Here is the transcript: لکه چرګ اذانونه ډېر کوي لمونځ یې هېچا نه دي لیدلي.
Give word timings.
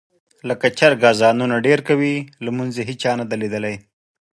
لکه 0.49 0.67
چرګ 0.77 0.99
اذانونه 1.11 1.55
ډېر 1.67 1.79
کوي 1.89 2.13
لمونځ 2.45 2.73
یې 2.79 2.83
هېچا 2.89 3.11
نه 3.19 3.25
دي 3.29 3.37
لیدلي. 3.41 3.75